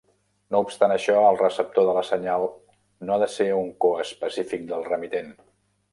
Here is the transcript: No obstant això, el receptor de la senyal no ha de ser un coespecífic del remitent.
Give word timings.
No 0.53 0.61
obstant 0.67 0.93
això, 0.93 1.17
el 1.31 1.37
receptor 1.41 1.85
de 1.89 1.93
la 1.99 2.03
senyal 2.09 2.47
no 3.11 3.15
ha 3.17 3.19
de 3.25 3.29
ser 3.35 3.49
un 3.61 3.69
coespecífic 3.87 4.65
del 4.73 4.87
remitent. 4.93 5.35